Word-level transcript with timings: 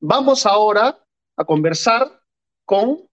Vamos 0.00 0.46
ahora 0.46 0.96
a 1.36 1.44
conversar 1.44 2.22
con 2.64 3.08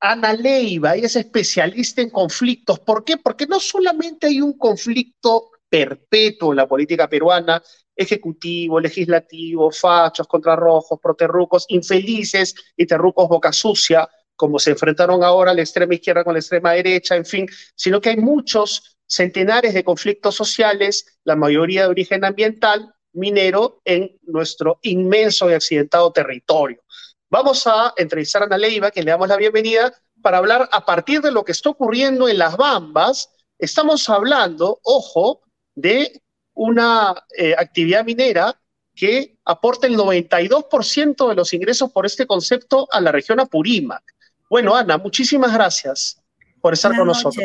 Ana 0.00 0.32
Leiva, 0.32 0.94
ella 0.94 1.06
es 1.06 1.16
especialista 1.16 2.02
en 2.02 2.10
conflictos. 2.10 2.80
¿Por 2.80 3.04
qué? 3.04 3.16
Porque 3.16 3.46
no 3.46 3.58
solamente 3.58 4.26
hay 4.26 4.40
un 4.40 4.56
conflicto 4.56 5.50
perpetuo 5.68 6.52
en 6.52 6.56
la 6.56 6.68
política 6.68 7.08
peruana, 7.08 7.62
ejecutivo, 7.96 8.78
legislativo, 8.78 9.70
fachos, 9.70 10.28
contrarrojos, 10.28 11.00
proterrucos, 11.02 11.64
infelices 11.68 12.54
y 12.76 12.86
terrucos 12.86 13.28
boca 13.28 13.52
sucia, 13.52 14.08
como 14.36 14.58
se 14.58 14.70
enfrentaron 14.70 15.24
ahora 15.24 15.52
la 15.52 15.62
extrema 15.62 15.94
izquierda 15.94 16.24
con 16.24 16.34
la 16.34 16.40
extrema 16.40 16.72
derecha, 16.72 17.16
en 17.16 17.24
fin, 17.24 17.48
sino 17.74 18.00
que 18.00 18.10
hay 18.10 18.16
muchos 18.18 18.98
centenares 19.06 19.74
de 19.74 19.82
conflictos 19.82 20.36
sociales, 20.36 21.18
la 21.24 21.34
mayoría 21.34 21.82
de 21.82 21.88
origen 21.88 22.24
ambiental, 22.24 22.94
minero, 23.12 23.80
en 23.84 24.18
nuestro 24.22 24.78
inmenso 24.82 25.50
y 25.50 25.54
accidentado 25.54 26.12
territorio. 26.12 26.82
Vamos 27.30 27.66
a 27.66 27.92
entrevistar 27.96 28.42
a 28.42 28.46
Ana 28.46 28.58
Leiva, 28.58 28.90
que 28.90 29.02
le 29.02 29.10
damos 29.10 29.28
la 29.28 29.36
bienvenida, 29.36 29.92
para 30.22 30.38
hablar 30.38 30.68
a 30.72 30.84
partir 30.84 31.20
de 31.20 31.30
lo 31.30 31.44
que 31.44 31.52
está 31.52 31.70
ocurriendo 31.70 32.28
en 32.28 32.38
las 32.38 32.56
Bambas. 32.56 33.30
Estamos 33.58 34.08
hablando, 34.08 34.80
ojo, 34.82 35.42
de 35.74 36.22
una 36.54 37.14
eh, 37.36 37.54
actividad 37.56 38.04
minera 38.04 38.58
que 38.94 39.38
aporta 39.44 39.86
el 39.86 39.96
92% 39.96 41.28
de 41.28 41.34
los 41.34 41.54
ingresos 41.54 41.92
por 41.92 42.04
este 42.04 42.26
concepto 42.26 42.88
a 42.90 43.00
la 43.00 43.12
región 43.12 43.38
Apurímac. 43.38 44.02
Bueno, 44.50 44.74
Ana, 44.74 44.98
muchísimas 44.98 45.52
gracias 45.52 46.20
por 46.60 46.72
estar 46.72 46.96
con 46.96 47.06
nosotros. 47.06 47.44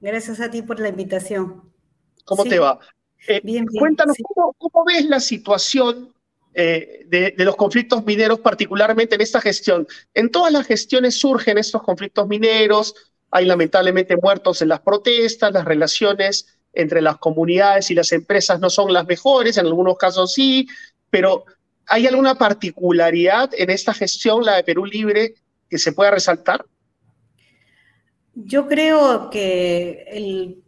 Gracias 0.00 0.40
a 0.40 0.50
ti 0.50 0.62
por 0.62 0.80
la 0.80 0.88
invitación. 0.88 1.70
¿Cómo 2.24 2.44
te 2.44 2.58
va? 2.58 2.78
Eh, 3.28 3.40
bien, 3.42 3.66
cuéntanos, 3.66 4.16
¿cómo, 4.22 4.84
ves 4.84 5.06
la 5.06 5.20
situación 5.20 6.12
eh, 6.54 7.04
de, 7.06 7.34
de, 7.36 7.44
los 7.44 7.56
conflictos 7.56 8.04
mineros, 8.04 8.40
particularmente 8.40 9.14
en 9.14 9.20
esta 9.20 9.40
gestión? 9.40 9.86
En 10.14 10.30
todas 10.30 10.52
las 10.52 10.66
gestiones 10.66 11.18
surgen 11.18 11.58
estos 11.58 11.82
conflictos 11.82 12.28
mineros, 12.28 12.94
hay 13.30 13.44
lamentablemente 13.44 14.16
muertos 14.16 14.62
en 14.62 14.68
las 14.68 14.80
protestas, 14.80 15.52
las 15.52 15.64
relaciones 15.64 16.58
entre 16.72 17.00
las 17.00 17.18
comunidades 17.18 17.90
y 17.90 17.94
las 17.94 18.12
empresas 18.12 18.60
no 18.60 18.70
son 18.70 18.92
las 18.92 19.06
mejores, 19.06 19.56
en 19.56 19.66
algunos 19.66 19.96
casos 19.96 20.34
sí, 20.34 20.68
pero 21.10 21.44
¿hay 21.86 22.06
alguna 22.06 22.36
particularidad 22.36 23.50
en 23.56 23.70
esta 23.70 23.94
gestión, 23.94 24.44
la 24.44 24.56
de 24.56 24.64
Perú 24.64 24.84
Libre, 24.84 25.34
que 25.68 25.78
se 25.78 25.92
pueda 25.92 26.10
resaltar? 26.10 26.64
Yo 28.34 28.68
creo 28.68 29.30
que 29.30 30.04
el 30.08 30.62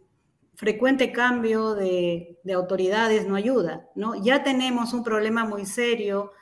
frecuente 0.59 1.13
cambio 1.13 1.73
de, 1.73 2.37
autoridades 2.53 3.25
no 3.25 3.35
ayuda, 3.35 3.87
¿no? 3.95 4.21
Ya 4.21 4.43
tenemos 4.43 4.91
un 4.91 5.05
problema 5.05 5.45
muy 5.45 5.65
serio 5.65 6.33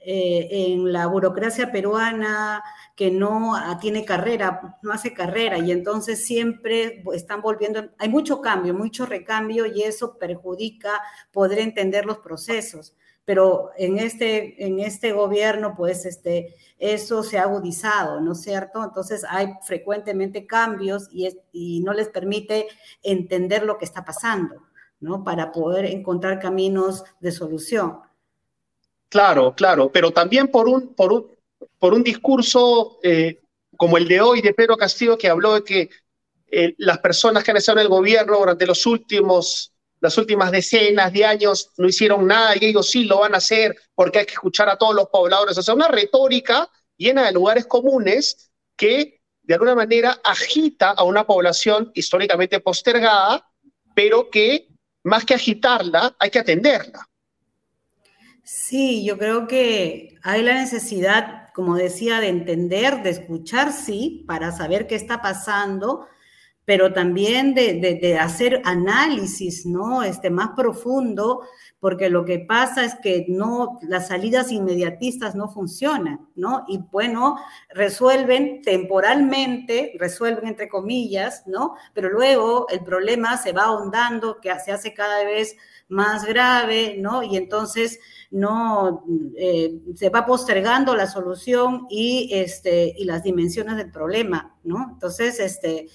eh, 0.00 0.48
en 0.50 0.92
la 0.92 1.06
burocracia 1.06 1.70
peruana 1.70 2.64
que 2.96 3.12
no 3.12 3.54
tiene 3.80 4.04
carrera, 4.04 4.76
no 4.82 4.92
hace 4.92 5.14
carrera 5.14 5.58
y 5.58 5.70
entonces 5.70 6.26
siempre 6.26 7.04
están 7.14 7.42
volviendo, 7.42 7.90
hay 7.98 8.08
mucho 8.08 8.40
cambio, 8.40 8.74
mucho 8.74 9.06
recambio 9.06 9.66
y 9.66 9.82
eso 9.82 10.18
perjudica 10.18 11.00
poder 11.30 11.60
entender 11.60 12.06
los 12.06 12.18
procesos. 12.18 12.96
Pero 13.30 13.70
en 13.76 13.96
este, 13.96 14.66
en 14.66 14.80
este 14.80 15.12
gobierno, 15.12 15.76
pues 15.76 16.04
este, 16.04 16.56
eso 16.80 17.22
se 17.22 17.38
ha 17.38 17.44
agudizado, 17.44 18.20
¿no 18.20 18.32
es 18.32 18.40
cierto? 18.40 18.82
Entonces 18.82 19.24
hay 19.28 19.50
frecuentemente 19.62 20.48
cambios 20.48 21.08
y, 21.12 21.28
y 21.52 21.78
no 21.78 21.92
les 21.92 22.08
permite 22.08 22.66
entender 23.04 23.62
lo 23.62 23.78
que 23.78 23.84
está 23.84 24.04
pasando, 24.04 24.56
¿no? 24.98 25.22
Para 25.22 25.52
poder 25.52 25.84
encontrar 25.84 26.40
caminos 26.40 27.04
de 27.20 27.30
solución. 27.30 28.00
Claro, 29.08 29.54
claro, 29.54 29.92
pero 29.92 30.10
también 30.10 30.48
por 30.48 30.66
un, 30.66 30.92
por 30.92 31.12
un, 31.12 31.26
por 31.78 31.94
un 31.94 32.02
discurso 32.02 32.98
eh, 33.04 33.42
como 33.76 33.96
el 33.96 34.08
de 34.08 34.22
hoy 34.22 34.42
de 34.42 34.54
Pedro 34.54 34.76
Castillo, 34.76 35.16
que 35.16 35.28
habló 35.28 35.54
de 35.54 35.62
que 35.62 35.90
eh, 36.50 36.74
las 36.78 36.98
personas 36.98 37.44
que 37.44 37.52
han 37.52 37.58
estado 37.58 37.78
en 37.78 37.84
el 37.84 37.90
gobierno 37.90 38.40
durante 38.40 38.66
los 38.66 38.84
últimos, 38.86 39.72
las 40.00 40.16
últimas 40.18 40.50
decenas 40.50 41.12
de 41.12 41.24
años 41.24 41.70
no 41.76 41.86
hicieron 41.86 42.26
nada 42.26 42.54
y 42.58 42.66
ellos 42.66 42.90
sí 42.90 43.04
lo 43.04 43.20
van 43.20 43.34
a 43.34 43.38
hacer 43.38 43.76
porque 43.94 44.20
hay 44.20 44.26
que 44.26 44.32
escuchar 44.32 44.68
a 44.68 44.76
todos 44.76 44.94
los 44.94 45.08
pobladores. 45.08 45.56
O 45.58 45.62
sea, 45.62 45.74
una 45.74 45.88
retórica 45.88 46.68
llena 46.96 47.26
de 47.26 47.32
lugares 47.32 47.66
comunes 47.66 48.50
que 48.76 49.20
de 49.42 49.54
alguna 49.54 49.74
manera 49.74 50.20
agita 50.24 50.90
a 50.90 51.04
una 51.04 51.26
población 51.26 51.90
históricamente 51.94 52.60
postergada, 52.60 53.46
pero 53.94 54.30
que 54.30 54.68
más 55.04 55.24
que 55.24 55.34
agitarla, 55.34 56.14
hay 56.18 56.30
que 56.30 56.38
atenderla. 56.38 57.06
Sí, 58.44 59.04
yo 59.04 59.18
creo 59.18 59.46
que 59.46 60.18
hay 60.22 60.42
la 60.42 60.54
necesidad, 60.54 61.48
como 61.54 61.76
decía, 61.76 62.20
de 62.20 62.28
entender, 62.28 63.02
de 63.02 63.10
escuchar, 63.10 63.72
sí, 63.72 64.24
para 64.26 64.52
saber 64.52 64.86
qué 64.86 64.94
está 64.94 65.22
pasando, 65.22 66.06
pero 66.70 66.92
también 66.92 67.52
de, 67.52 68.16
hacer 68.20 68.62
análisis, 68.64 69.66
¿no? 69.66 70.04
Este, 70.04 70.30
más 70.30 70.50
profundo, 70.50 71.42
porque 71.80 72.08
lo 72.08 72.24
que 72.24 72.38
pasa 72.38 72.84
es 72.84 72.94
que 72.94 73.26
no, 73.26 73.80
las 73.82 74.06
salidas 74.06 74.52
inmediatistas 74.52 75.34
no 75.34 75.48
funcionan, 75.48 76.28
¿no? 76.36 76.64
Y 76.68 76.78
bueno, 76.92 77.34
resuelven 77.70 78.62
temporalmente, 78.62 79.96
resuelven 79.98 80.46
entre 80.46 80.68
comillas, 80.68 81.42
¿no? 81.48 81.74
Pero 81.92 82.08
luego 82.08 82.68
el 82.68 82.84
problema 82.84 83.36
se 83.36 83.50
va 83.50 83.64
ahondando, 83.64 84.38
que 84.40 84.56
se 84.64 84.70
hace 84.70 84.94
cada 84.94 85.24
vez 85.24 85.56
más 85.88 86.24
grave, 86.24 86.94
¿no? 87.00 87.24
Y 87.24 87.36
entonces 87.36 87.98
no 88.30 89.04
eh, 89.36 89.76
se 89.96 90.08
va 90.08 90.24
postergando 90.24 90.94
la 90.94 91.08
solución 91.08 91.88
y, 91.90 92.30
este, 92.32 92.94
y 92.96 93.06
las 93.06 93.24
dimensiones 93.24 93.76
del 93.76 93.90
problema, 93.90 94.54
¿no? 94.62 94.90
Entonces, 94.92 95.40
este, 95.40 95.88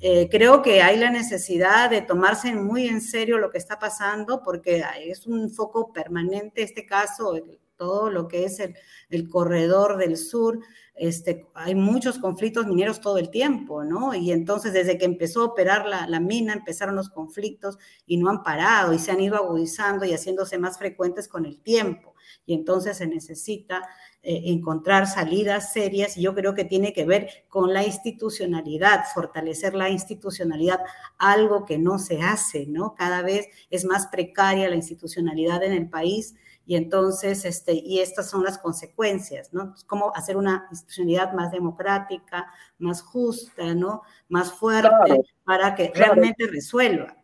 eh, 0.00 0.28
creo 0.30 0.62
que 0.62 0.82
hay 0.82 0.96
la 0.96 1.10
necesidad 1.10 1.90
de 1.90 2.02
tomarse 2.02 2.54
muy 2.54 2.88
en 2.88 3.00
serio 3.00 3.38
lo 3.38 3.50
que 3.50 3.58
está 3.58 3.78
pasando 3.78 4.42
porque 4.42 4.82
es 5.04 5.26
un 5.26 5.50
foco 5.50 5.92
permanente 5.92 6.62
este 6.62 6.86
caso, 6.86 7.34
todo 7.76 8.10
lo 8.10 8.28
que 8.28 8.44
es 8.44 8.60
el, 8.60 8.74
el 9.08 9.28
corredor 9.28 9.96
del 9.96 10.16
sur, 10.16 10.60
este, 11.00 11.46
hay 11.54 11.74
muchos 11.74 12.18
conflictos 12.18 12.66
mineros 12.66 13.00
todo 13.00 13.16
el 13.16 13.30
tiempo, 13.30 13.84
¿no? 13.84 14.14
Y 14.14 14.32
entonces 14.32 14.74
desde 14.74 14.98
que 14.98 15.06
empezó 15.06 15.40
a 15.40 15.46
operar 15.46 15.86
la, 15.86 16.20
mina 16.20 16.52
empezaron 16.52 16.94
los 16.94 17.08
conflictos 17.08 17.78
y 18.04 18.18
no 18.18 18.28
han 18.28 18.42
parado 18.42 18.92
y 18.92 18.98
se 18.98 19.10
han 19.10 19.18
ido 19.18 19.36
agudizando 19.36 20.04
y 20.04 20.12
haciéndose 20.12 20.58
más 20.58 20.76
frecuentes 20.76 21.26
con 21.26 21.46
el 21.46 21.58
tiempo. 21.62 22.09
Y 22.46 22.54
entonces 22.54 22.98
se 22.98 23.06
necesita 23.06 23.82
eh, 24.22 24.42
encontrar 24.46 25.06
salidas 25.06 25.72
serias 25.72 26.16
y 26.16 26.22
yo 26.22 26.34
creo 26.34 26.54
que 26.54 26.64
tiene 26.64 26.92
que 26.92 27.04
ver 27.04 27.44
con 27.48 27.72
la 27.72 27.84
institucionalidad, 27.84 29.04
fortalecer 29.14 29.74
la 29.74 29.88
institucionalidad, 29.88 30.80
algo 31.18 31.64
que 31.64 31.78
no 31.78 31.98
se 31.98 32.20
hace, 32.20 32.66
¿no? 32.66 32.94
Cada 32.94 33.22
vez 33.22 33.48
es 33.70 33.84
más 33.84 34.08
precaria 34.08 34.68
la 34.68 34.76
institucionalidad 34.76 35.62
en 35.62 35.72
el 35.72 35.88
país 35.88 36.34
y 36.70 36.76
entonces, 36.76 37.44
este, 37.44 37.72
y 37.72 37.98
estas 37.98 38.30
son 38.30 38.44
las 38.44 38.58
consecuencias, 38.58 39.52
¿no? 39.52 39.74
Cómo 39.86 40.12
hacer 40.14 40.36
una 40.36 40.68
institucionalidad 40.70 41.32
más 41.32 41.50
democrática, 41.50 42.46
más 42.78 43.02
justa, 43.02 43.74
¿no? 43.74 44.02
Más 44.28 44.52
fuerte 44.52 45.22
para 45.44 45.74
que 45.74 45.90
realmente 45.92 46.46
resuelva. 46.46 47.16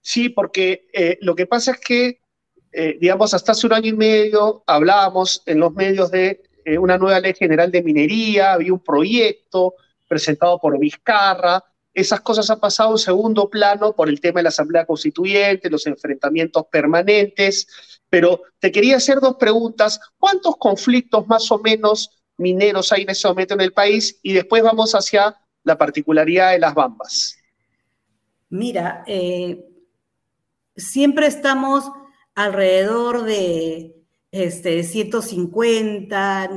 Sí, 0.00 0.30
porque 0.30 0.88
eh, 0.94 1.18
lo 1.20 1.34
que 1.34 1.46
pasa 1.46 1.72
es 1.72 1.80
que, 1.80 2.20
eh, 2.72 2.98
digamos, 3.00 3.34
hasta 3.34 3.52
hace 3.52 3.66
un 3.66 3.72
año 3.72 3.88
y 3.88 3.96
medio 3.96 4.62
hablábamos 4.66 5.42
en 5.46 5.58
los 5.58 5.72
medios 5.74 6.10
de 6.10 6.42
eh, 6.64 6.78
una 6.78 6.98
nueva 6.98 7.20
ley 7.20 7.34
general 7.34 7.70
de 7.70 7.82
minería, 7.82 8.52
había 8.52 8.72
un 8.72 8.80
proyecto 8.80 9.74
presentado 10.06 10.58
por 10.58 10.78
Vizcarra, 10.78 11.64
esas 11.92 12.20
cosas 12.20 12.48
han 12.50 12.60
pasado 12.60 12.92
en 12.92 12.98
segundo 12.98 13.50
plano 13.50 13.94
por 13.94 14.08
el 14.08 14.20
tema 14.20 14.38
de 14.38 14.44
la 14.44 14.48
Asamblea 14.50 14.86
Constituyente, 14.86 15.70
los 15.70 15.86
enfrentamientos 15.86 16.66
permanentes, 16.70 17.66
pero 18.08 18.42
te 18.58 18.70
quería 18.70 18.96
hacer 18.96 19.20
dos 19.20 19.36
preguntas. 19.36 20.00
¿Cuántos 20.18 20.56
conflictos 20.56 21.26
más 21.26 21.50
o 21.50 21.58
menos 21.58 22.22
mineros 22.36 22.92
hay 22.92 23.02
en 23.02 23.10
ese 23.10 23.26
momento 23.26 23.54
en 23.54 23.60
el 23.60 23.72
país? 23.72 24.18
Y 24.22 24.32
después 24.32 24.62
vamos 24.62 24.94
hacia 24.94 25.36
la 25.64 25.76
particularidad 25.76 26.52
de 26.52 26.60
las 26.60 26.74
bambas. 26.74 27.36
Mira, 28.48 29.04
eh, 29.06 29.64
siempre 30.76 31.26
estamos 31.26 31.84
alrededor 32.34 33.24
de 33.24 33.96
este, 34.30 34.82
150, 34.82 36.50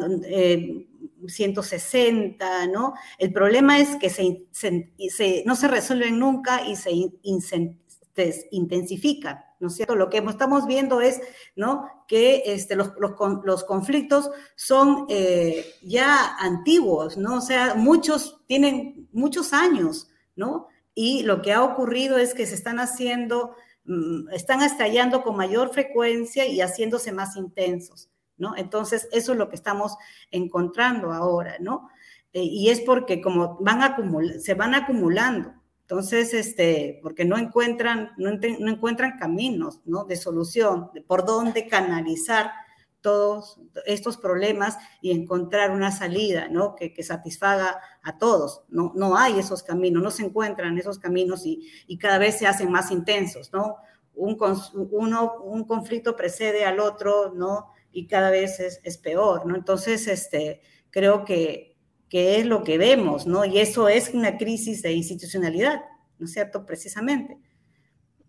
160, 1.27 2.67
¿no? 2.67 2.93
El 3.17 3.33
problema 3.33 3.79
es 3.79 3.95
que 3.95 5.43
no 5.45 5.55
se 5.55 5.67
resuelven 5.67 6.19
nunca 6.19 6.67
y 6.67 6.75
se 6.75 6.91
intensifican. 8.51 9.39
¿no 9.63 9.69
es 9.69 9.75
cierto? 9.75 9.95
Lo 9.95 10.09
que 10.09 10.17
estamos 10.17 10.67
viendo 10.67 10.99
es, 10.99 11.21
¿no? 11.55 11.87
Que 12.07 12.43
este, 12.45 12.75
los, 12.75 12.91
los, 12.99 13.63
conflictos 13.63 14.29
son 14.55 15.05
eh, 15.07 15.65
ya 15.81 16.35
antiguos, 16.37 17.17
¿no? 17.17 17.37
O 17.37 17.41
sea, 17.41 17.73
muchos 17.73 18.41
tienen 18.45 19.07
muchos 19.13 19.53
años, 19.53 20.09
¿no? 20.35 20.67
Y 20.93 21.23
lo 21.23 21.41
que 21.41 21.53
ha 21.53 21.63
ocurrido 21.63 22.17
es 22.17 22.33
que 22.33 22.45
se 22.45 22.55
están 22.55 22.79
haciendo, 22.79 23.55
están 24.31 24.61
estallando 24.61 25.23
con 25.23 25.35
mayor 25.35 25.73
frecuencia 25.73 26.45
y 26.45 26.61
haciéndose 26.61 27.11
más 27.11 27.35
intensos. 27.35 28.09
¿no? 28.37 28.55
Entonces, 28.55 29.07
eso 29.11 29.33
es 29.33 29.37
lo 29.37 29.49
que 29.49 29.55
estamos 29.55 29.95
encontrando 30.31 31.11
ahora, 31.11 31.57
¿no? 31.59 31.89
Eh, 32.33 32.43
y 32.43 32.69
es 32.69 32.81
porque 32.81 33.21
como 33.21 33.57
van 33.59 33.81
se 34.39 34.53
van 34.53 34.73
acumulando. 34.73 35.53
Entonces, 35.81 36.33
este, 36.33 36.99
porque 37.03 37.25
no 37.25 37.37
encuentran, 37.37 38.11
no, 38.17 38.31
no 38.31 38.71
encuentran 38.71 39.17
caminos, 39.17 39.81
¿no? 39.85 40.05
De 40.05 40.15
solución, 40.15 40.89
de 40.93 41.01
por 41.01 41.25
dónde 41.25 41.67
canalizar 41.67 42.51
todos 43.03 43.59
estos 43.85 44.17
problemas 44.17 44.77
y 45.01 45.11
encontrar 45.11 45.71
una 45.71 45.91
salida, 45.91 46.47
¿no? 46.47 46.73
Que, 46.75 47.03
satisfaga 47.03 47.79
a 48.01 48.17
todos. 48.17 48.63
No, 48.69 48.93
no 48.95 49.17
hay 49.17 49.37
esos 49.37 49.61
caminos, 49.61 50.01
no 50.01 50.09
se 50.09 50.23
encuentran 50.25 50.77
esos 50.77 50.97
caminos 50.97 51.45
y, 51.45 51.69
cada 51.99 52.17
vez 52.17 52.39
se 52.39 52.47
hacen 52.47 52.71
más 52.71 52.89
intensos, 52.89 53.51
¿no? 53.53 53.75
Un, 54.15 54.37
uno, 54.91 55.35
un 55.43 55.65
conflicto 55.65 56.15
precede 56.15 56.65
al 56.65 56.79
otro, 56.79 57.33
¿no? 57.35 57.67
Y 57.91 58.07
cada 58.07 58.31
vez 58.31 58.59
es, 58.59 58.97
peor, 58.97 59.45
¿no? 59.45 59.55
Entonces, 59.55 60.07
este, 60.07 60.61
creo 60.89 61.25
que, 61.25 61.75
que 62.09 62.39
es 62.39 62.45
lo 62.45 62.63
que 62.63 62.77
vemos, 62.77 63.27
¿no? 63.27 63.43
Y 63.43 63.59
eso 63.59 63.89
es 63.89 64.13
una 64.13 64.37
crisis 64.37 64.81
de 64.81 64.93
institucionalidad, 64.93 65.83
¿no 66.17 66.25
es 66.25 66.31
cierto? 66.31 66.65
Precisamente. 66.65 67.37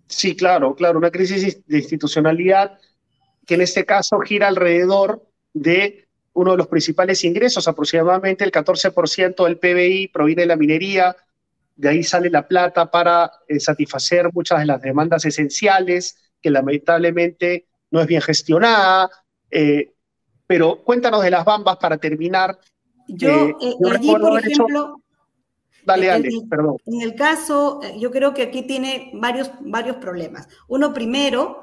Sí, 0.09 0.35
claro, 0.37 0.75
claro, 0.75 0.99
una 0.99 1.11
crisis 1.13 1.65
de 1.67 1.79
institucionalidad 1.79 2.79
que 3.47 3.55
en 3.55 3.61
este 3.61 3.85
caso 3.85 4.19
gira 4.21 4.49
alrededor 4.49 5.27
de 5.53 6.09
uno 6.33 6.53
de 6.53 6.57
los 6.57 6.67
principales 6.67 7.25
ingresos, 7.25 7.69
aproximadamente 7.69 8.45
el 8.45 8.51
14% 8.51 9.45
del 9.45 9.59
PBI 9.59 10.09
proviene 10.09 10.43
de 10.43 10.49
la 10.49 10.57
minería, 10.57 11.17
de 11.77 11.89
ahí 11.89 12.03
sale 12.03 12.31
la 12.31 12.47
plata 12.47 12.91
para 12.91 13.31
eh, 13.49 13.61
satisfacer 13.61 14.33
muchas 14.33 14.61
de 14.61 14.67
las 14.67 14.81
demandas 14.81 15.25
esenciales, 15.25 16.17
que 16.41 16.51
lamentablemente 16.51 17.67
no 17.91 18.01
es 18.01 18.07
bien 18.07 18.21
gestionada. 18.21 19.11
Eh, 19.51 19.93
pero 20.47 20.83
cuéntanos 20.85 21.23
de 21.23 21.31
las 21.31 21.45
bambas 21.45 21.77
para 21.79 21.97
terminar. 21.99 22.59
Yo, 23.09 23.31
eh, 23.31 23.75
allí, 23.91 24.13
por 24.13 24.39
ejemplo, 24.39 25.01
Dale, 25.85 26.07
dale, 26.07 26.31
perdón. 26.49 26.77
En 26.87 27.03
el 27.03 27.15
caso, 27.15 27.81
yo 27.99 28.11
creo 28.11 28.33
que 28.33 28.43
aquí 28.43 28.63
tiene 28.63 29.11
varios, 29.15 29.51
varios 29.61 29.97
problemas. 29.97 30.49
Uno 30.67 30.95
primero 30.95 31.63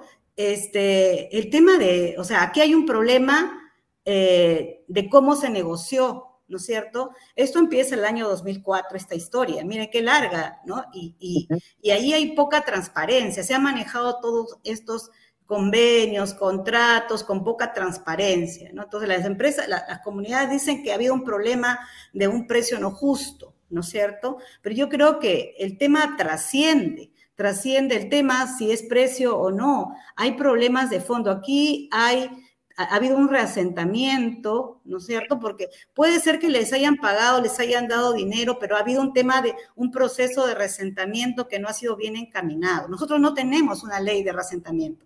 este, 0.49 1.35
el 1.37 1.49
tema 1.49 1.77
de, 1.77 2.15
o 2.17 2.23
sea, 2.23 2.43
aquí 2.43 2.61
hay 2.61 2.73
un 2.73 2.85
problema 2.85 3.61
eh, 4.05 4.83
de 4.87 5.09
cómo 5.09 5.35
se 5.35 5.49
negoció, 5.49 6.39
¿no 6.47 6.57
es 6.57 6.65
cierto? 6.65 7.11
Esto 7.35 7.59
empieza 7.59 7.95
el 7.95 8.03
año 8.03 8.27
2004, 8.27 8.97
esta 8.97 9.15
historia, 9.15 9.63
miren 9.63 9.89
qué 9.91 10.01
larga, 10.01 10.59
¿no? 10.65 10.83
Y, 10.93 11.47
ahí 11.91 12.13
hay 12.13 12.35
poca 12.35 12.65
transparencia, 12.65 13.43
se 13.43 13.53
han 13.53 13.63
manejado 13.63 14.19
todos 14.19 14.57
estos 14.63 15.11
convenios, 15.45 16.33
contratos 16.33 17.23
con 17.23 17.43
poca 17.43 17.73
transparencia, 17.73 18.71
¿no? 18.73 18.83
Entonces 18.83 19.07
las 19.07 19.25
empresas, 19.25 19.67
las 19.67 19.99
comunidades 19.99 20.49
dicen 20.49 20.83
que 20.83 20.91
ha 20.91 20.95
habido 20.95 21.13
un 21.13 21.23
problema 21.23 21.79
de 22.13 22.27
un 22.27 22.47
precio 22.47 22.79
no 22.79 22.91
justo, 22.91 23.53
¿no 23.69 23.81
es 23.81 23.87
cierto? 23.87 24.37
Pero 24.61 24.75
yo 24.75 24.89
creo 24.89 25.19
que 25.19 25.55
el 25.57 25.77
tema 25.77 26.15
trasciende, 26.17 27.10
trasciende 27.41 27.95
el 27.95 28.07
tema 28.07 28.45
si 28.55 28.71
es 28.71 28.83
precio 28.83 29.35
o 29.35 29.49
no. 29.49 29.95
Hay 30.15 30.33
problemas 30.33 30.91
de 30.91 31.01
fondo. 31.01 31.31
Aquí 31.31 31.89
hay, 31.91 32.29
ha 32.77 32.95
habido 32.95 33.17
un 33.17 33.29
reasentamiento, 33.29 34.79
¿no 34.85 34.97
es 34.97 35.07
cierto? 35.07 35.39
Porque 35.39 35.69
puede 35.95 36.19
ser 36.19 36.37
que 36.37 36.51
les 36.51 36.71
hayan 36.71 36.97
pagado, 36.97 37.41
les 37.41 37.59
hayan 37.59 37.87
dado 37.87 38.13
dinero, 38.13 38.59
pero 38.59 38.75
ha 38.75 38.81
habido 38.81 39.01
un 39.01 39.11
tema 39.11 39.41
de 39.41 39.55
un 39.75 39.89
proceso 39.89 40.45
de 40.45 40.53
resentamiento 40.53 41.47
que 41.47 41.57
no 41.57 41.67
ha 41.67 41.73
sido 41.73 41.95
bien 41.95 42.15
encaminado. 42.15 42.87
Nosotros 42.87 43.19
no 43.19 43.33
tenemos 43.33 43.81
una 43.81 43.99
ley 43.99 44.21
de 44.21 44.33
resentamiento 44.33 45.03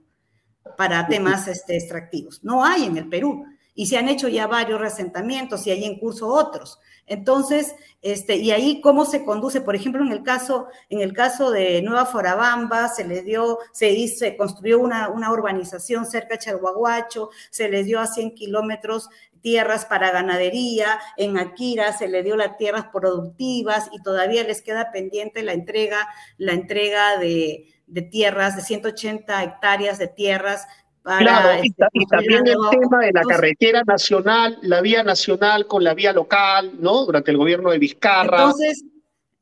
para 0.75 1.07
temas 1.07 1.47
este, 1.47 1.77
extractivos. 1.77 2.43
No 2.43 2.65
hay 2.65 2.83
en 2.83 2.97
el 2.97 3.07
Perú. 3.07 3.45
Y 3.75 3.87
se 3.87 3.97
han 3.97 4.09
hecho 4.09 4.29
ya 4.29 4.47
varios 4.47 4.79
resentamientos 4.79 5.67
y 5.67 5.71
hay 5.71 5.83
en 5.83 5.99
curso 5.99 6.27
otros. 6.29 6.79
Entonces, 7.07 7.75
este, 8.01 8.37
y 8.37 8.51
ahí 8.51 8.81
cómo 8.81 9.05
se 9.05 9.23
conduce, 9.23 9.61
por 9.61 9.75
ejemplo, 9.75 10.03
en 10.03 10.11
el 10.11 10.23
caso, 10.23 10.67
en 10.89 11.01
el 11.01 11.13
caso 11.13 11.51
de 11.51 11.81
Nueva 11.83 12.05
Forabamba, 12.05 12.87
se 12.87 13.03
le 13.03 13.21
dio, 13.21 13.59
se, 13.73 13.91
hizo, 13.91 14.19
se 14.19 14.37
construyó 14.37 14.79
una, 14.79 15.09
una 15.09 15.31
urbanización 15.31 16.05
cerca 16.05 16.35
de 16.35 16.39
Chalhuahuacho, 16.39 17.29
se 17.51 17.69
le 17.69 17.83
dio 17.83 17.99
a 17.99 18.07
100 18.07 18.33
kilómetros 18.33 19.09
tierras 19.41 19.85
para 19.85 20.09
ganadería, 20.09 20.99
en 21.17 21.37
Akira 21.37 21.95
se 21.95 22.07
le 22.07 22.23
dio 22.23 22.35
las 22.35 22.57
tierras 22.57 22.87
productivas 22.91 23.89
y 23.93 24.01
todavía 24.01 24.43
les 24.43 24.63
queda 24.63 24.91
pendiente 24.91 25.43
la 25.43 25.53
entrega, 25.53 26.07
la 26.37 26.53
entrega 26.53 27.19
de, 27.19 27.67
de 27.85 28.01
tierras, 28.01 28.55
de 28.55 28.63
180 28.63 29.43
hectáreas 29.43 29.99
de 29.99 30.07
tierras 30.07 30.65
claro, 31.05 31.63
y, 31.63 31.67
este, 31.67 31.85
también 32.09 32.47
el 32.47 32.57
tema 32.71 32.99
de 32.99 33.11
la 33.13 33.21
carretera 33.23 33.83
nacional, 33.85 34.57
la 34.61 34.81
vía 34.81 35.03
nacional 35.03 35.67
con 35.67 35.83
la 35.83 35.93
vía 35.93 36.11
local, 36.13 36.73
¿no? 36.79 37.05
Durante 37.05 37.31
el 37.31 37.37
gobierno 37.37 37.71
de 37.71 37.79
Vizcarra. 37.79 38.37
Entonces, 38.37 38.83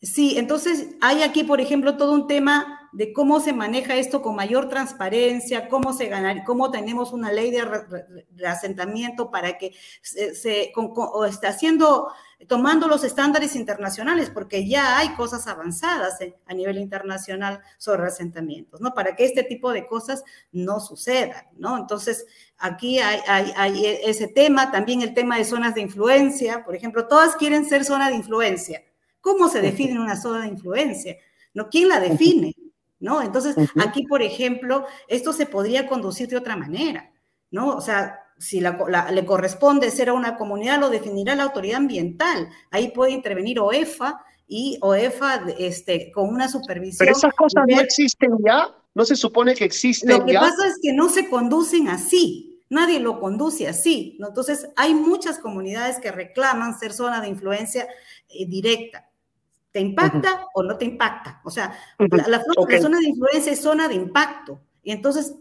sí, 0.02 0.38
entonces 0.38 0.96
hay 1.02 1.24
aquí, 1.24 1.44
por 1.44 1.62
ejemplo, 1.62 1.96
todo 1.96 2.12
un 2.12 2.28
tema 2.28 2.83
de 2.94 3.12
cómo 3.12 3.40
se 3.40 3.54
maneja 3.54 3.96
esto 3.96 4.22
con 4.22 4.36
mayor 4.36 4.70
transparencia, 4.70 5.68
cómo 5.68 5.94
se 5.94 6.08
gana, 6.08 6.44
cómo 6.44 6.70
tenemos 6.70 7.12
una 7.12 7.32
ley 7.32 7.50
de, 7.50 7.66
reasentamiento 8.36 9.32
para 9.32 9.58
que 9.58 9.76
se, 10.02 10.72
o 10.76 11.26
está 11.26 11.50
haciendo, 11.50 12.12
tomando 12.48 12.88
los 12.88 13.04
estándares 13.04 13.56
internacionales, 13.56 14.30
porque 14.30 14.68
ya 14.68 15.00
hay 15.00 15.16
cosas 15.16 15.48
avanzadas 15.48 16.20
a 16.46 16.54
nivel 16.54 16.78
internacional 16.78 17.62
sobre 17.80 18.04
asentamientos, 18.04 18.80
¿no? 18.80 18.94
Para 18.94 19.16
que 19.16 19.26
este 19.26 19.44
tipo 19.44 19.74
de 19.74 19.88
cosas 19.88 20.24
no 20.52 20.80
sucedan, 20.80 21.48
¿no? 21.58 21.78
Entonces, 21.78 22.28
aquí 22.60 23.00
hay, 23.00 23.20
hay 23.28 23.86
ese 24.04 24.28
tema, 24.28 24.72
también 24.72 25.02
el 25.02 25.16
tema 25.16 25.38
de 25.38 25.46
zonas 25.46 25.74
de 25.74 25.82
influencia, 25.82 26.64
por 26.64 26.76
ejemplo, 26.76 27.08
todas 27.08 27.36
quieren 27.36 27.66
ser 27.66 27.86
zona 27.86 28.10
de 28.10 28.16
influencia. 28.16 28.84
¿Cómo 29.20 29.48
se 29.48 29.62
define 29.62 30.00
una 30.00 30.16
zona 30.16 30.42
de 30.42 30.50
influencia? 30.50 31.16
¿No? 31.54 31.70
¿Quién 31.70 31.88
la 31.88 32.00
define? 32.00 32.54
¿No? 33.04 33.22
Entonces, 33.22 33.56
aquí, 33.86 34.04
por 34.08 34.22
ejemplo, 34.22 34.86
esto 35.10 35.34
se 35.34 35.46
podría 35.46 35.88
conducir 35.88 36.30
de 36.30 36.38
otra 36.38 36.56
manera, 36.56 37.12
¿no? 37.52 37.76
O 37.76 37.82
sea, 37.82 38.18
si 38.40 38.62
le 38.62 39.26
corresponde 39.26 39.92
ser 39.92 40.08
a 40.10 40.14
una 40.14 40.38
comunidad, 40.38 40.80
lo 40.80 40.90
definirá 40.90 41.36
la 41.36 41.44
autoridad 41.44 41.78
ambiental. 41.78 42.48
Ahí 42.72 42.92
puede 42.92 43.12
intervenir 43.12 43.60
OEFA 43.60 44.24
y 44.48 44.78
OEFA 44.82 45.44
este, 45.60 46.14
con 46.14 46.30
una 46.30 46.48
supervisión. 46.48 47.00
Pero 47.00 47.12
esas 47.12 47.34
cosas 47.34 47.66
no 47.68 47.82
existen 47.82 48.38
ya, 48.44 48.74
no 48.96 49.04
se 49.04 49.18
supone 49.18 49.54
que 49.54 49.66
existen 49.66 50.10
ya. 50.10 50.18
Lo 50.20 50.26
que 50.26 50.34
pasa 50.36 50.68
es 50.68 50.80
que 50.82 50.94
no 50.94 51.10
se 51.10 51.30
conducen 51.30 51.90
así. 51.90 52.62
Nadie 52.70 53.02
lo 53.02 53.20
conduce 53.20 53.68
así. 53.68 54.16
¿no? 54.18 54.30
Entonces, 54.30 54.70
hay 54.78 54.96
muchas 54.96 55.40
comunidades 55.40 56.00
que 56.00 56.12
reclaman 56.12 56.80
ser 56.80 56.94
zona 56.94 57.20
de 57.20 57.28
influencia 57.28 57.86
eh, 58.30 58.46
directa. 58.48 59.10
¿Te 59.74 59.80
impacta 59.80 60.46
o 60.54 60.62
no 60.62 60.78
te 60.78 60.86
impacta? 60.86 61.42
O 61.44 61.50
sea, 61.50 61.76
la, 61.98 62.44
zona 62.80 63.00
de 63.00 63.08
influencia 63.08 63.52
es 63.52 63.60
zona 63.60 63.88
de 63.88 63.96
impacto. 63.96 64.62
Y 64.84 64.92
entonces 64.92 65.34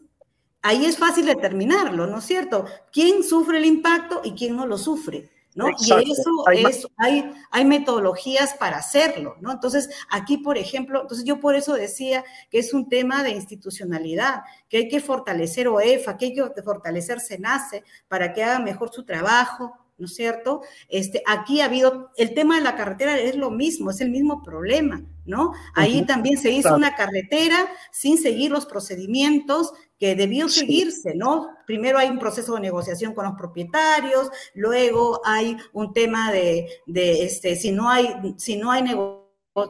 ahí 0.63 0.87
es 0.87 0.97
fácil 0.97 1.27
determinarlo, 1.27 2.07
¿no 2.07 2.19
es 2.19 2.25
cierto? 2.25 2.65
¿Quién 2.91 3.23
sufre 3.25 3.59
el 3.59 3.67
impacto 3.67 4.23
y 4.25 4.33
quién 4.33 4.57
no 4.57 4.67
lo 4.67 4.79
sufre? 4.79 5.31
¿no? 5.55 5.67
Y 5.69 6.11
eso 6.11 6.49
es, 6.51 6.87
hay, 6.97 7.31
hay 7.51 7.65
metodologías 7.67 8.55
para 8.55 8.79
hacerlo, 8.79 9.37
¿no? 9.41 9.53
Entonces, 9.53 9.91
aquí, 10.11 10.39
por 10.39 10.57
ejemplo, 10.57 11.03
entonces 11.03 11.27
yo 11.27 11.41
por 11.41 11.55
eso 11.55 11.75
decía 11.75 12.25
que 12.51 12.59
es 12.59 12.73
un 12.73 12.89
tema 12.89 13.23
de 13.23 13.33
institucionalidad, 13.33 14.45
que 14.71 14.79
hay 14.79 14.89
que 14.89 15.01
fortalecer 15.01 15.69
OEFA, 15.69 16.17
que 16.17 16.27
hay 16.27 16.35
que 16.35 16.63
fortalecer 16.63 17.21
SENACE 17.21 17.85
para 18.09 18.33
que 18.33 18.43
haga 18.43 18.61
mejor 18.61 18.91
su 18.95 19.05
trabajo, 19.05 19.77
¿no 20.03 20.07
es 20.07 20.17
cierto? 20.17 20.63
Este, 20.89 21.23
aquí 21.27 21.61
ha 21.61 21.67
habido, 21.67 22.11
el 22.17 22.35
tema 22.35 22.57
de 22.57 22.63
la 22.63 22.75
carretera 22.75 23.17
es 23.17 23.37
lo 23.37 23.53
mismo, 23.53 23.93
es 23.93 24.01
el 24.01 24.11
mismo 24.11 24.43
problema, 24.43 25.01
¿no? 25.25 25.53
Ahí 25.77 26.05
también 26.05 26.39
se 26.39 26.51
hizo 26.51 26.75
una 26.75 26.97
carretera 26.97 27.69
sin 27.93 28.19
seguir 28.19 28.51
los 28.51 28.67
procedimientos 28.67 29.73
que 30.01 30.17
debió 30.17 30.49
seguirse, 30.49 31.15
¿no? 31.15 31.51
Primero 31.69 31.99
hay 31.99 32.09
un 32.09 32.19
proceso 32.19 32.57
de 32.57 32.61
negociación 32.63 33.15
con 33.15 33.27
los 33.27 33.37
propietarios, 33.37 34.29
luego 34.55 35.21
hay 35.25 35.57
un 35.73 35.93
tema 35.93 36.33
de, 36.33 36.67
de 36.87 37.23
este, 37.23 37.55
si 37.55 37.71
no 37.71 37.89
hay, 37.89 38.35
si 38.39 38.57
no 38.57 38.73
hay 38.73 38.83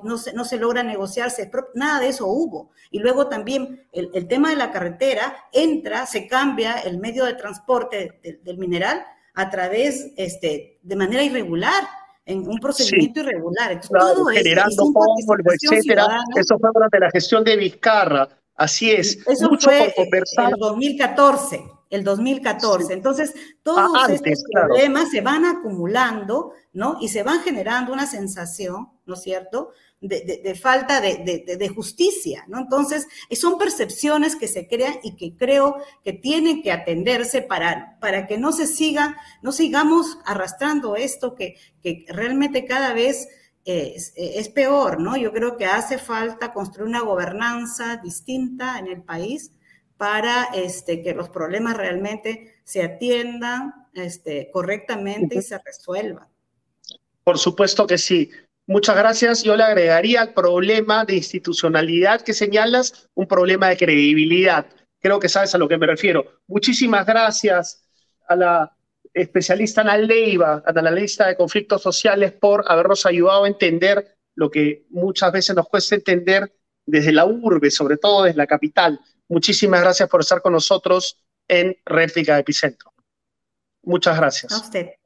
no 0.03 0.17
se, 0.17 0.33
no 0.33 0.45
se 0.45 0.57
logra 0.57 0.83
negociarse, 0.83 1.51
nada 1.75 2.01
de 2.01 2.09
eso 2.09 2.27
hubo. 2.27 2.71
Y 2.91 3.01
luego 3.01 3.29
también 3.29 3.87
el, 3.93 4.11
el, 4.15 4.29
tema 4.29 4.51
de 4.51 4.57
la 4.57 4.71
carretera 4.71 5.37
entra, 5.53 6.07
se 6.07 6.27
cambia 6.27 6.79
el 6.79 6.99
medio 6.99 7.25
de 7.25 7.35
transporte 7.35 8.41
del 8.43 8.59
mineral 8.59 9.05
a 9.35 9.51
través, 9.51 10.13
este, 10.17 10.79
de 10.83 10.97
manera 10.97 11.23
irregular, 11.23 11.85
en 12.25 12.49
un 12.49 12.59
procedimiento 12.59 13.21
irregular. 13.21 13.81
todo 13.81 14.27
generando 14.27 14.93
polvo, 14.93 15.53
etcétera. 15.53 16.21
Eso 16.37 16.59
fue 16.59 16.71
durante 16.73 16.99
la 17.01 17.11
gestión 17.11 17.45
de 17.45 17.57
Vizcarra. 17.57 18.29
Así 18.55 18.91
es. 18.91 19.19
Eso 19.27 19.51
fue 19.59 19.95
el 19.97 20.55
2014, 20.59 21.65
el 21.91 22.05
2014. 22.05 22.93
Entonces, 22.93 23.35
todos 23.63 23.91
ah, 23.97 24.13
estos 24.13 24.45
problemas 24.53 25.11
se 25.11 25.21
van 25.21 25.45
acumulando, 25.45 26.53
¿no? 26.73 26.99
Y 27.01 27.09
se 27.09 27.23
van 27.23 27.41
generando 27.41 27.93
una 27.93 28.07
sensación, 28.07 28.89
¿no 29.05 29.15
es 29.15 29.23
cierto?, 29.23 29.71
de, 30.03 30.55
falta 30.61 31.01
de, 31.01 31.73
justicia, 31.75 32.45
¿no? 32.49 32.59
Entonces, 32.59 33.07
son 33.31 33.57
percepciones 33.57 34.35
que 34.35 34.49
se 34.49 34.67
crean 34.67 34.95
y 35.03 35.15
que 35.15 35.37
creo 35.37 35.77
que 36.05 36.13
tienen 36.13 36.63
que 36.63 36.73
atenderse 36.73 37.41
para, 37.41 37.99
para 38.01 38.27
que 38.27 38.37
no 38.37 38.53
se 38.53 38.67
siga, 38.67 39.17
no 39.43 39.53
sigamos 39.53 40.19
arrastrando 40.25 40.97
esto 40.97 41.35
que, 41.35 41.57
que 41.83 42.05
realmente 42.09 42.65
cada 42.65 42.93
vez 42.93 43.29
es, 43.65 44.13
es, 44.17 44.49
peor, 44.49 45.01
¿no? 45.01 45.17
Yo 45.17 45.33
creo 45.33 45.57
que 45.57 45.67
hace 45.67 45.99
falta 45.99 46.53
construir 46.53 46.89
una 46.89 47.03
gobernanza 47.03 47.99
distinta 48.03 48.79
en 48.81 48.89
el 48.89 49.03
país 49.03 49.53
para 49.97 50.49
este, 50.53 51.01
que 51.01 51.15
los 51.15 51.29
problemas 51.29 51.77
realmente 51.77 52.57
se 52.65 52.83
atiendan 52.83 53.87
este, 53.95 54.51
correctamente 54.51 55.37
y 55.37 55.43
se 55.43 55.59
resuelvan. 55.59 56.27
Por 57.23 57.39
supuesto 57.39 57.87
que 57.87 57.99
sí. 57.99 58.29
Muchas 58.67 58.97
gracias. 58.97 59.43
Yo 59.43 59.57
le 59.57 59.65
agregaría 59.65 60.21
al 60.21 60.33
problema 60.33 61.05
de 61.05 61.17
institucionalidad 61.17 62.23
que 62.23 62.33
señalas 62.33 63.09
un 63.15 63.27
problema 63.27 63.69
de 63.69 63.77
credibilidad. 63.77 64.67
Creo 65.01 65.19
que 65.19 65.29
sabes 65.29 65.55
a 65.55 65.59
lo 65.59 65.69
que 65.69 65.79
me 65.79 65.87
refiero. 65.87 66.41
Muchísimas 66.47 67.05
gracias 67.05 67.85
a 68.29 68.37
la 68.37 68.77
especialista 69.13 69.81
Ana 69.81 69.99
Leiva, 69.99 70.63
analista 70.65 71.27
de 71.27 71.37
conflictos 71.37 71.83
sociales, 71.83 72.33
por 72.33 72.65
habernos 72.69 73.05
ayudado 73.05 73.45
a 73.45 73.49
entender 73.49 74.17
lo 74.35 74.51
que 74.51 74.87
muchas 74.91 75.33
veces 75.33 75.55
nos 75.55 75.69
cuesta 75.69 75.97
entender 75.97 76.53
desde 76.87 77.13
la 77.13 77.27
urbe, 77.27 77.71
sobre 77.71 77.97
todo 77.97 78.25
desde 78.25 78.39
la 78.39 78.47
capital. 78.47 78.99
Muchísimas 79.29 79.81
gracias 79.81 80.09
por 80.09 80.21
estar 80.21 80.41
con 80.41 80.53
nosotros 80.53 81.19
en 81.49 81.77
Réplica 81.85 82.35
de 82.35 82.41
Epicentro. 82.41 82.93
Muchas 83.83 84.17
gracias. 84.17 84.53
A 84.53 84.59
usted. 84.59 85.02